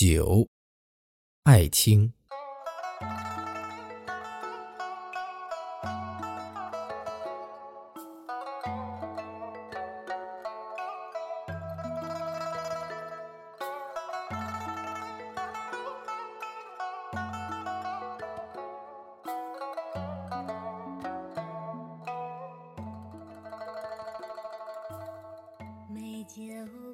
[0.00, 0.48] 九，
[1.42, 2.10] 爱卿。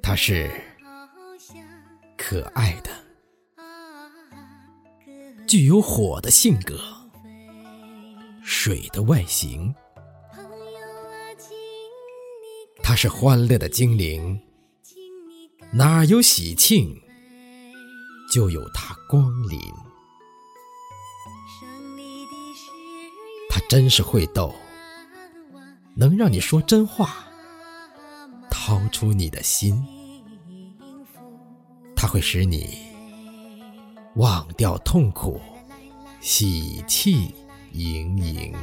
[0.03, 0.51] 他是
[2.29, 2.91] 可爱的，
[5.47, 6.77] 具有火的性格，
[8.43, 9.73] 水的外形。
[12.83, 14.37] 他是欢乐的精灵，
[15.71, 17.01] 哪有喜庆，
[18.29, 19.57] 就有它光临。
[23.49, 24.53] 它真是会逗，
[25.95, 27.25] 能让你说真话。
[28.51, 29.81] 掏出你的心，
[31.99, 32.77] 它会使你
[34.17, 35.41] 忘掉痛苦，
[36.21, 37.33] 喜气
[37.71, 38.53] 盈盈。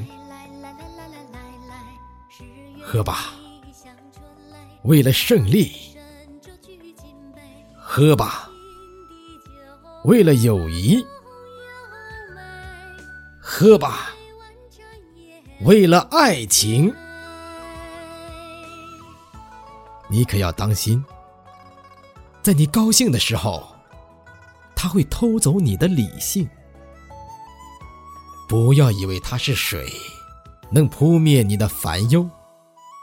[2.81, 3.35] 喝吧，
[4.85, 5.73] 为了胜利；
[7.77, 8.49] 喝吧，
[10.05, 11.05] 为了友谊；
[13.41, 14.11] 喝吧，
[15.63, 16.95] 为了爱情。
[20.09, 21.05] 你可要当心，
[22.45, 23.67] 在你高兴的时候，
[24.77, 26.47] 他会偷走你的理性。
[28.47, 29.91] 不要以为他是水，
[30.71, 32.29] 能扑灭你的烦忧，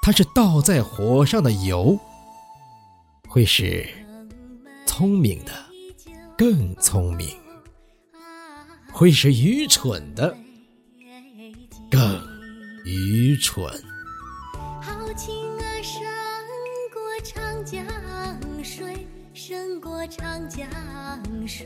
[0.03, 1.97] 他是倒在火上的油，
[3.28, 3.89] 会使
[4.86, 5.52] 聪明的
[6.38, 7.36] 更聪明，
[8.94, 10.38] 会使愚蠢的
[11.89, 12.00] 更
[12.86, 13.66] 愚蠢。
[14.53, 16.00] 好情啊，胜
[16.94, 17.84] 过长江
[18.64, 20.67] 水胜过长江
[21.47, 21.65] 水，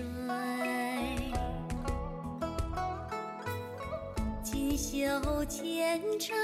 [4.43, 6.35] 锦绣前程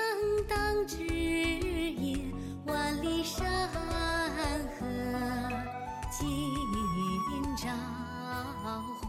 [0.50, 2.34] 当指引，
[2.66, 3.80] 万里山河
[6.12, 6.26] 尽
[7.56, 7.70] 朝
[9.00, 9.08] 回。